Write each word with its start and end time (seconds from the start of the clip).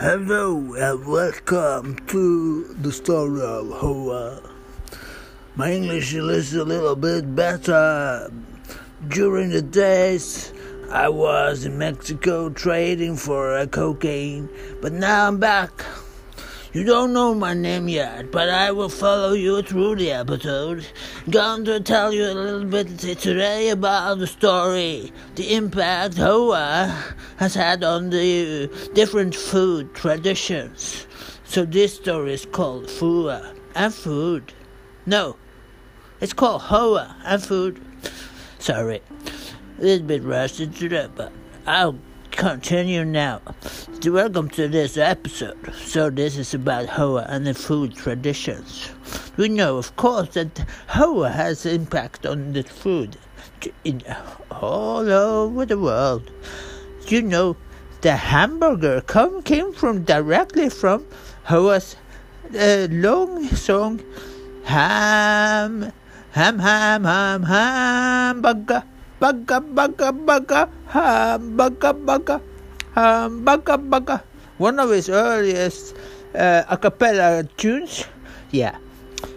Hello 0.00 0.72
and 0.78 1.06
welcome 1.06 1.94
to 2.06 2.64
the 2.80 2.90
story 2.90 3.42
of 3.42 3.68
Hoa. 3.68 4.40
My 5.56 5.72
English 5.72 6.14
is 6.14 6.54
a 6.54 6.64
little 6.64 6.96
bit 6.96 7.36
better. 7.36 8.32
During 9.08 9.50
the 9.50 9.60
days 9.60 10.54
I 10.90 11.10
was 11.10 11.66
in 11.66 11.76
Mexico 11.76 12.48
trading 12.48 13.14
for 13.14 13.66
cocaine, 13.66 14.48
but 14.80 14.94
now 14.94 15.28
I'm 15.28 15.36
back. 15.36 15.84
You 16.72 16.84
don't 16.84 17.12
know 17.12 17.34
my 17.34 17.52
name 17.52 17.88
yet, 17.88 18.30
but 18.30 18.48
I 18.48 18.70
will 18.70 18.88
follow 18.88 19.32
you 19.32 19.60
through 19.60 19.96
the 19.96 20.12
episode. 20.12 20.86
Going 21.28 21.64
to 21.64 21.80
tell 21.80 22.14
you 22.14 22.26
a 22.26 22.32
little 22.32 22.64
bit 22.64 22.96
today 22.96 23.70
about 23.70 24.20
the 24.20 24.28
story, 24.28 25.12
the 25.34 25.52
impact 25.52 26.16
Hoa 26.16 26.96
has 27.38 27.54
had 27.54 27.82
on 27.82 28.10
the 28.10 28.70
different 28.94 29.34
food 29.34 29.92
traditions. 29.96 31.08
So 31.42 31.64
this 31.64 31.96
story 31.96 32.34
is 32.34 32.46
called 32.46 32.86
Fua 32.86 33.52
and 33.74 33.92
Food. 33.92 34.52
No, 35.06 35.34
it's 36.20 36.32
called 36.32 36.62
Hoa 36.62 37.16
and 37.24 37.42
Food. 37.42 37.82
Sorry, 38.60 39.02
a 39.76 39.82
little 39.82 40.06
bit 40.06 40.22
rushed 40.22 40.58
today, 40.58 41.08
but 41.16 41.32
I'll 41.66 41.98
continue 42.40 43.04
now. 43.04 43.38
Welcome 44.02 44.48
to 44.56 44.66
this 44.66 44.96
episode. 44.96 45.74
So 45.74 46.08
this 46.08 46.38
is 46.38 46.54
about 46.54 46.88
Hoa 46.88 47.26
and 47.28 47.46
the 47.46 47.52
food 47.52 47.94
traditions. 47.94 48.88
We 49.36 49.50
know, 49.50 49.76
of 49.76 49.94
course, 49.96 50.30
that 50.30 50.64
Hoa 50.88 51.28
has 51.28 51.66
impact 51.66 52.24
on 52.24 52.54
the 52.54 52.62
food 52.62 53.18
in 53.84 54.02
all 54.50 55.06
over 55.10 55.66
the 55.66 55.78
world. 55.78 56.30
You 57.08 57.20
know, 57.20 57.58
the 58.00 58.16
hamburger 58.16 59.02
come 59.02 59.42
came 59.42 59.74
from 59.74 60.04
directly 60.04 60.70
from 60.70 61.04
Hoa's 61.44 61.96
uh, 62.58 62.88
long 62.90 63.48
song, 63.48 64.00
ham, 64.64 65.92
ham, 66.32 66.58
ham, 66.58 67.04
ham, 67.04 67.42
hamburger 67.42 68.82
bugga 69.20 69.60
bugga 69.60 70.12
bugga 70.12 70.68
hum 70.86 71.56
bugga 71.56 71.92
bugga 71.92 72.40
hum 72.94 73.44
bugga 73.44 73.76
bugga. 73.76 74.22
One 74.58 74.78
of 74.80 74.90
his 74.90 75.08
earliest 75.08 75.94
uh, 76.34 76.64
a 76.68 76.76
cappella 76.76 77.44
tunes. 77.56 78.06
Yeah. 78.50 78.76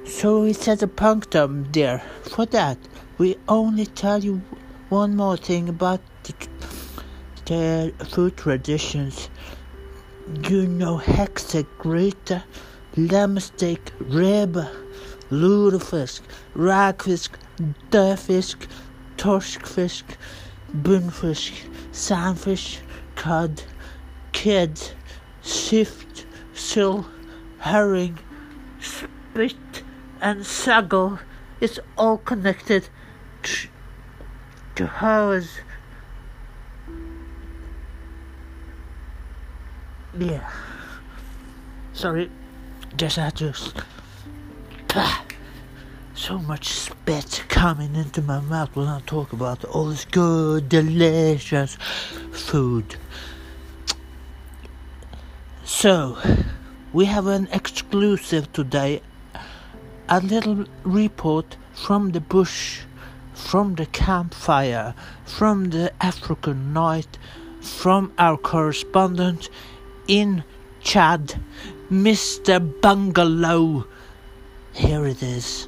So 0.06 0.44
he 0.44 0.54
set 0.54 0.82
a 0.82 0.88
punctum 0.88 1.68
there. 1.72 2.02
For 2.32 2.46
that, 2.48 2.78
we 3.18 3.38
only 3.48 3.86
tell 3.86 4.24
you 4.24 4.42
one 4.90 5.16
more 5.16 5.38
thing 5.38 5.70
about 5.70 6.02
the, 6.24 6.34
the 7.46 8.06
food 8.06 8.38
traditions. 8.38 9.30
You 10.50 10.68
know 10.68 10.98
hexagrita, 10.98 12.44
lamb 12.96 13.40
steak, 13.40 13.92
rib, 14.00 14.58
lutefisk, 15.30 16.22
rackfisk, 16.56 17.32
dörfisk, 17.92 18.68
torskfisk, 19.18 20.04
bunfisk, 20.76 21.54
sandfish, 21.92 22.80
cod, 23.16 23.64
kid, 24.32 24.80
sift, 25.42 26.26
sill, 26.54 27.06
herring, 27.60 28.18
spit, 28.80 29.84
and 30.22 30.42
saggle 30.42 31.20
is 31.62 31.80
all 31.98 32.18
connected 32.18 32.90
to, 34.76 34.86
hers. 34.86 35.50
Yeah. 40.18 40.50
Sorry, 41.94 42.30
just 42.96 43.18
had 43.18 43.36
to. 43.38 43.54
So 46.16 46.38
much 46.38 46.70
spit 46.70 47.44
coming 47.50 47.96
into 47.96 48.22
my 48.22 48.40
mouth 48.40 48.76
when 48.76 48.88
I 48.88 49.02
talk 49.02 49.34
about 49.34 49.66
all 49.66 49.86
this 49.86 50.06
good, 50.06 50.70
delicious 50.70 51.76
food. 52.32 52.96
So, 55.66 56.18
we 56.94 57.06
have 57.06 57.26
an 57.26 57.48
exclusive 57.52 58.54
today 58.54 59.02
a 60.08 60.20
little 60.20 60.66
report 60.84 61.58
from 61.74 62.12
the 62.12 62.22
bush, 62.22 62.82
from 63.34 63.74
the 63.76 63.88
campfire, 63.88 64.94
from 65.26 65.72
the 65.72 65.92
African 66.00 66.74
night, 66.74 67.18
from 67.60 68.14
our 68.20 68.38
correspondent 68.38 69.50
in 70.08 70.44
Chad, 70.82 71.42
Mr. 71.90 72.60
Bungalow. 72.82 73.88
Here 74.74 75.08
it 75.08 75.24
is. 75.24 75.68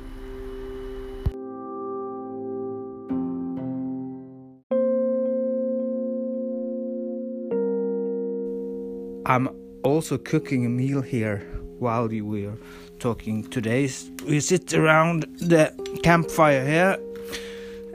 I'm 9.25 9.49
also 9.83 10.19
cooking 10.19 10.65
a 10.65 10.69
meal 10.69 11.01
here 11.01 11.39
while 11.79 12.07
we 12.07 12.45
are 12.45 12.57
talking 12.99 13.43
today. 13.49 13.89
We 14.27 14.39
sit 14.39 14.73
around 14.73 15.23
the 15.39 15.73
campfire 16.03 16.63
here. 16.63 16.97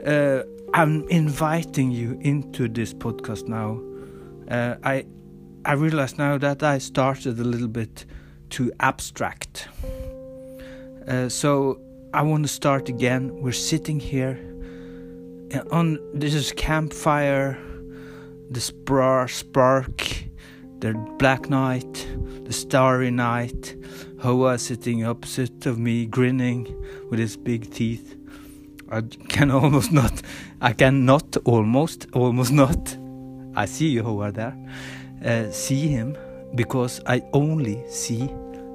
Uh, 0.05 0.43
I'm 0.73 1.07
inviting 1.07 1.91
you 1.91 2.19
into 2.21 2.67
this 2.67 2.93
podcast 2.93 3.47
now. 3.47 3.79
Uh, 4.49 4.75
I 4.83 5.05
I 5.63 5.73
realize 5.73 6.17
now 6.17 6.37
that 6.37 6.63
I 6.63 6.79
started 6.79 7.39
a 7.39 7.43
little 7.43 7.69
bit 7.69 8.05
too 8.49 8.73
abstract. 8.81 9.69
Uh, 11.07 11.29
so 11.29 11.79
I 12.13 12.23
want 12.23 12.43
to 12.43 12.49
start 12.49 12.89
again. 12.89 13.31
We're 13.41 13.53
sitting 13.53 14.01
here 14.01 14.37
on 15.71 15.97
this 16.13 16.51
campfire, 16.51 17.57
the 18.49 18.59
spar 18.59 19.29
spark 19.29 20.30
the 20.81 20.93
black 21.19 21.49
night, 21.49 22.07
the 22.43 22.51
starry 22.51 23.11
night, 23.11 23.75
Hoa 24.19 24.57
sitting 24.57 25.05
opposite 25.05 25.65
of 25.67 25.77
me, 25.77 26.07
grinning 26.07 26.67
with 27.09 27.19
his 27.19 27.37
big 27.37 27.71
teeth. 27.71 28.17
I 28.89 29.01
can 29.29 29.51
almost 29.51 29.91
not, 29.91 30.21
I 30.59 30.73
cannot 30.73 31.37
almost, 31.45 32.07
almost 32.13 32.51
not, 32.51 32.97
I 33.55 33.65
see 33.65 33.89
you, 33.89 34.03
Hoa, 34.03 34.31
there, 34.31 34.57
uh, 35.23 35.51
see 35.51 35.87
him 35.87 36.17
because 36.55 36.99
I 37.05 37.21
only 37.31 37.87
see 37.87 38.29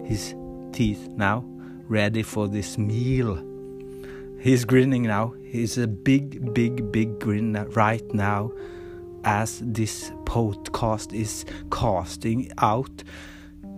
his 0.04 0.34
teeth 0.72 1.08
now, 1.16 1.44
ready 1.88 2.22
for 2.22 2.46
this 2.46 2.78
meal. 2.78 3.42
He's 4.38 4.64
grinning 4.64 5.02
now. 5.02 5.34
He's 5.42 5.76
a 5.76 5.88
big, 5.88 6.54
big, 6.54 6.92
big 6.92 7.18
grin 7.18 7.54
right 7.74 8.14
now 8.14 8.52
as 9.26 9.60
this 9.60 10.12
podcast 10.24 11.12
is 11.12 11.44
casting 11.70 12.50
out. 12.58 13.02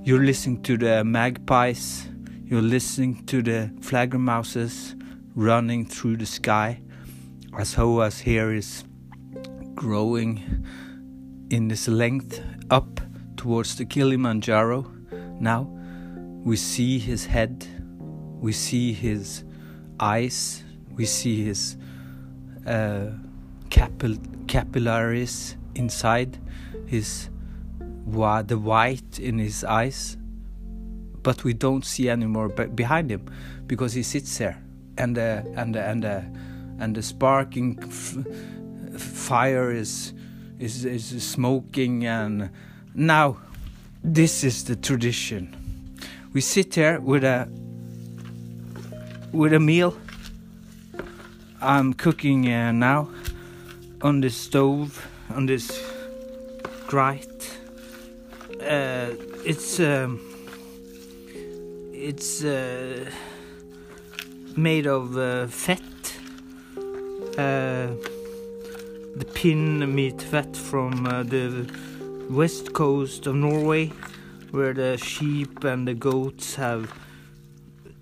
You're 0.03 0.22
listening 0.22 0.62
to 0.64 0.76
the 0.76 1.03
magpies, 1.04 2.06
you're 2.44 2.62
listening 2.62 3.25
to 3.26 3.42
the 3.42 3.70
flaggermouses 3.81 4.94
running 5.34 5.86
through 5.86 6.19
the 6.19 6.26
sky 6.26 6.82
as 7.59 7.72
Hoa's 7.72 8.20
hair 8.20 8.53
is 8.53 8.84
growing 9.75 10.66
in 11.50 11.69
this 11.69 11.88
length 11.88 12.42
up 12.70 13.00
towards 13.38 13.76
the 13.76 13.86
Kilimanjaro. 13.86 14.86
Now 15.41 15.62
we 16.44 16.56
see 16.56 16.98
his 16.98 17.25
head, 17.25 17.66
we 18.38 18.53
see 18.53 18.92
his 18.92 19.44
eyes, 19.98 20.62
we 20.94 21.06
see 21.06 21.42
his 21.44 21.78
uh, 22.66 23.12
capil- 23.71 24.19
capillaries 24.47 25.57
inside 25.75 26.39
his 26.87 27.31
the 28.47 28.59
white 28.59 29.19
in 29.19 29.39
his 29.39 29.65
eyes 29.65 30.16
but 31.22 31.45
we 31.45 31.53
don't 31.53 31.84
see 31.84 32.09
anymore 32.09 32.48
behind 32.48 33.10
him 33.10 33.22
because 33.66 33.92
he 33.92 34.03
sits 34.03 34.39
there 34.39 34.63
and 34.97 35.16
the 35.16 35.45
and 35.57 35.75
the 35.75 35.83
and 35.83 36.03
the 36.03 36.25
and 36.78 36.95
the 36.95 37.03
sparking 37.03 37.77
fire 38.98 39.71
is, 39.71 40.13
is 40.59 40.84
is 40.84 41.22
smoking 41.22 42.07
and 42.07 42.51
now 42.95 43.37
this 44.03 44.45
is 44.45 44.65
the 44.65 44.77
tradition. 44.77 45.54
We 46.33 46.41
sit 46.41 46.75
here 46.75 47.01
with 47.01 47.25
a 47.25 47.48
with 49.33 49.53
a 49.53 49.60
meal. 49.60 49.97
I'm 51.60 51.92
cooking 51.92 52.51
uh, 52.51 52.72
now 52.72 53.09
on 54.03 54.21
the 54.21 54.30
stove 54.30 55.09
on 55.34 55.47
this 55.47 55.83
grate. 56.86 57.59
Uh, 58.60 59.10
it's 59.45 59.80
um, 59.80 60.21
it's 61.92 62.45
uh, 62.45 63.10
made 64.56 64.86
of 64.86 65.16
uh, 65.16 65.47
fat. 65.48 65.83
Uh, 67.36 67.95
the 69.16 69.24
pin 69.34 69.95
meat 69.95 70.22
fat 70.22 70.56
from 70.56 71.06
uh, 71.06 71.22
the 71.24 71.68
west 72.30 72.72
coast 72.72 73.27
of 73.27 73.34
Norway 73.34 73.91
where 74.51 74.72
the 74.72 74.97
sheep 74.97 75.65
and 75.65 75.86
the 75.86 75.94
goats 75.94 76.54
have 76.54 76.92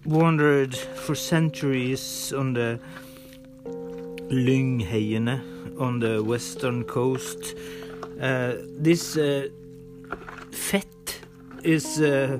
wandered 0.04 0.74
for 0.76 1.14
centuries 1.14 2.32
on 2.32 2.52
the 2.52 2.78
Lyngheiene 4.30 5.55
on 5.78 6.00
the 6.00 6.22
western 6.22 6.84
coast. 6.84 7.54
Uh, 8.20 8.54
this 8.78 9.16
uh, 9.16 9.48
is 11.66 12.00
uh, 12.00 12.38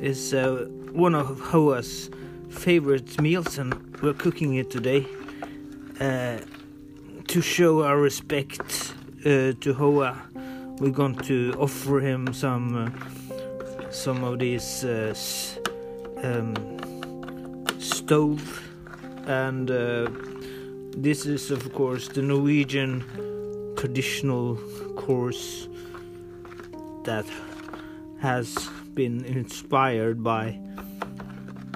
is 0.00 0.34
uh, 0.34 0.66
one 0.92 1.14
of 1.14 1.38
Hoa's 1.38 2.10
favorite 2.48 3.20
meals, 3.20 3.58
and 3.58 3.74
we're 4.02 4.14
cooking 4.14 4.54
it 4.54 4.70
today 4.70 5.06
uh, 6.00 6.38
to 7.28 7.40
show 7.40 7.82
our 7.82 7.98
respect 7.98 8.94
uh, 9.20 9.52
to 9.60 9.74
Hoa. 9.74 10.16
We're 10.78 10.90
going 10.90 11.16
to 11.26 11.54
offer 11.58 12.00
him 12.00 12.32
some 12.32 12.92
some 13.90 14.24
of 14.24 14.38
these 14.38 14.84
um, 16.24 16.54
stove 17.78 18.62
and 19.26 19.70
this 20.96 21.26
is, 21.26 21.50
of 21.50 21.72
course, 21.72 22.08
the 22.08 22.22
Norwegian 22.22 23.04
traditional 23.76 24.56
course 24.96 25.68
that 27.04 27.26
has 28.20 28.68
been 28.94 29.24
inspired 29.24 30.22
by 30.22 30.58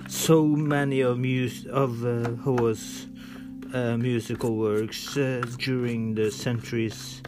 so 0.08 0.44
many 0.44 1.00
of 1.00 1.18
mus- 1.18 1.66
of 1.66 2.04
uh, 2.04 2.30
Hoa's 2.42 3.06
uh, 3.72 3.96
musical 3.96 4.56
works 4.56 5.16
uh, 5.16 5.42
during 5.58 6.14
the 6.14 6.30
centuries 6.30 7.22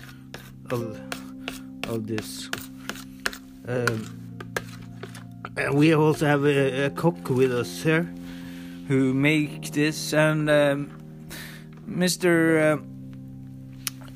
of 0.71 1.01
of 1.89 2.07
this. 2.07 2.51
Um, 3.67 4.07
we 5.73 5.95
also 5.95 6.27
have 6.27 6.45
a, 6.45 6.85
a, 6.85 6.91
cook 6.91 7.31
with 7.31 7.53
us 7.53 7.83
here 7.83 8.09
who 8.89 9.15
make 9.15 9.73
this 9.73 10.13
and. 10.13 10.49
Um, 10.51 10.98
Mr. 11.89 12.79
Uh, 12.79 12.79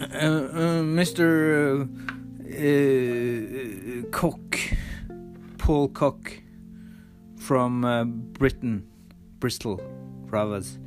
uh, 0.00 0.04
uh, 0.04 0.82
Mr. 0.82 1.88
Uh, 2.52 4.08
Cook, 4.10 4.58
Paul 5.58 5.88
Cook 5.88 6.42
from 7.38 7.84
uh, 7.84 8.04
Britain, 8.04 8.86
Bristol, 9.38 9.80
Ravas. 10.26 10.78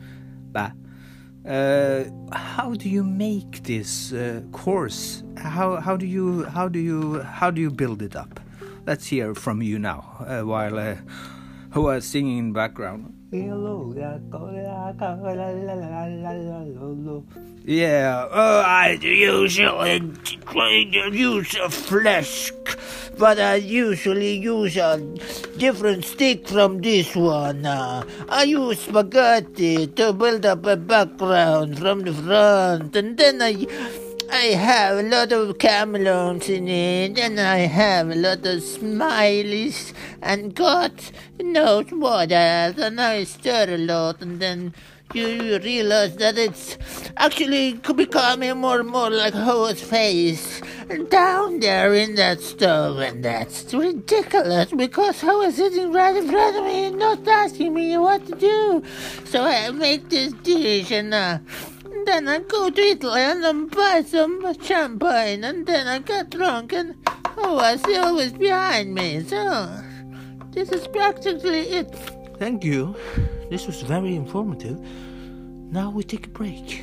Uh, 1.46 2.06
how 2.32 2.74
do 2.74 2.90
you 2.90 3.04
make 3.04 3.64
this 3.64 4.12
course? 4.52 5.24
How 5.38 5.76
how 5.76 5.96
do 5.96 6.08
you 6.08 6.46
how 6.46 6.68
do 6.68 6.80
you 6.80 7.22
how 7.22 7.52
do 7.52 7.62
you 7.62 7.70
build 7.70 8.02
it 8.02 8.16
up? 8.16 8.40
Let's 8.88 9.06
hear 9.06 9.36
from 9.36 9.62
you 9.62 9.78
now, 9.78 10.02
while 10.44 10.80
uh, 10.80 10.96
who 11.76 11.88
are 11.92 12.00
singing 12.00 12.38
in 12.38 12.54
background. 12.54 13.12
Yeah, 17.68 18.32
oh, 18.32 18.62
I 18.64 18.98
usually 19.02 20.08
use 21.12 21.54
a 21.60 21.70
flask, 21.70 22.56
but 23.20 23.40
I 23.40 23.56
usually 23.56 24.38
use 24.38 24.78
a 24.78 25.04
different 25.58 26.06
stick 26.06 26.48
from 26.48 26.80
this 26.80 27.14
one. 27.14 27.66
Uh, 27.66 28.08
I 28.30 28.44
use 28.44 28.80
spaghetti 28.80 29.88
to 30.00 30.14
build 30.14 30.46
up 30.46 30.66
a 30.66 30.78
background 30.78 31.78
from 31.78 32.08
the 32.08 32.14
front, 32.14 32.96
and 32.96 33.18
then 33.18 33.42
I. 33.42 33.68
I 34.28 34.58
have 34.58 34.98
a 34.98 35.04
lot 35.04 35.32
of 35.32 35.60
camelones 35.60 36.50
in 36.50 36.68
it, 36.68 37.20
and 37.20 37.40
I 37.40 37.60
have 37.70 38.10
a 38.10 38.16
lot 38.16 38.40
of 38.40 38.64
smileys, 38.64 39.94
and 40.26 40.56
God 40.56 40.92
knows 41.40 41.86
what 41.92 42.32
else, 42.32 42.78
and 42.80 43.00
I 43.00 43.24
stir 43.26 43.76
a 43.76 43.78
lot, 43.78 44.22
and 44.22 44.40
then 44.40 44.74
you 45.14 45.60
realize 45.60 46.16
that 46.18 46.36
it's 46.38 46.78
actually 47.16 47.74
becoming 47.96 48.58
more 48.58 48.80
and 48.80 48.90
more 48.90 49.12
like 49.12 49.36
Hoa's 49.36 49.80
face 49.80 50.62
down 51.10 51.60
there 51.60 51.94
in 51.94 52.16
that 52.16 52.42
stove, 52.42 52.98
and 52.98 53.24
that's 53.24 53.72
ridiculous 53.72 54.72
because 54.72 55.22
Hoa 55.22 55.46
is 55.46 55.56
sitting 55.58 55.94
right 55.94 56.16
in 56.16 56.28
front 56.28 56.58
of 56.58 56.64
me 56.66 56.86
and 56.86 56.98
not 56.98 57.26
asking 57.28 57.76
me 57.76 57.96
what 57.98 58.26
to 58.26 58.36
do. 58.36 58.84
So 59.26 59.44
I 59.44 59.70
make 59.70 60.10
this 60.10 60.34
dish, 60.34 60.90
and 60.92 61.14
uh, 61.14 61.38
then 62.08 62.28
I 62.28 62.40
go 62.40 62.72
to 62.72 62.82
Italy 62.82 63.22
and 63.22 63.44
then 63.44 63.68
buy 63.68 64.04
some 64.06 64.42
champagne, 64.64 65.44
and 65.44 65.68
then 65.68 65.88
I 65.88 66.00
get 66.00 66.32
drunk, 66.32 66.74
and 66.74 66.96
I 67.38 67.78
see 67.78 67.96
always 67.96 68.34
behind 68.34 68.96
me. 68.96 69.24
So 69.24 69.84
this 70.56 70.72
is 70.72 70.88
practically 70.88 71.60
it. 71.80 71.94
Thank 72.40 72.64
you. 72.64 72.96
This 73.50 73.68
was 73.68 73.82
very 73.82 74.16
informative. 74.16 74.80
Now 75.72 75.90
we 75.92 76.04
take 76.04 76.28
a 76.28 76.30
break. 76.30 76.82